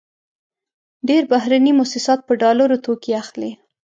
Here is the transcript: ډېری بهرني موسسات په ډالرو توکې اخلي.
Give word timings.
ډېری 1.07 1.27
بهرني 1.31 1.71
موسسات 1.79 2.19
په 2.27 2.33
ډالرو 2.41 2.81
توکې 2.85 3.11
اخلي. 3.21 3.51